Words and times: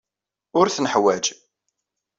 Ur 0.59 0.67
t-neḥwaj. 0.69 1.25